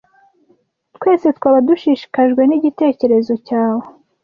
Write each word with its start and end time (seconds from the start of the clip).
Twese 0.95 1.27
twaba 1.37 1.57
dushishikajwe 1.69 2.41
nigitekerezo 2.45 3.33
cyawe. 3.47 3.85